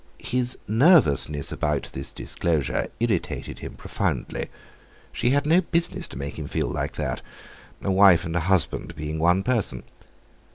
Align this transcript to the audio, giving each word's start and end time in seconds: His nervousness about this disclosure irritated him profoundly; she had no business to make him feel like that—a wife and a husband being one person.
His 0.17 0.57
nervousness 0.67 1.51
about 1.51 1.91
this 1.93 2.11
disclosure 2.11 2.87
irritated 2.99 3.59
him 3.59 3.75
profoundly; 3.75 4.49
she 5.11 5.29
had 5.29 5.45
no 5.45 5.61
business 5.61 6.07
to 6.07 6.17
make 6.17 6.39
him 6.39 6.47
feel 6.47 6.69
like 6.69 6.93
that—a 6.93 7.91
wife 7.91 8.25
and 8.25 8.35
a 8.35 8.39
husband 8.39 8.95
being 8.95 9.19
one 9.19 9.43
person. 9.43 9.83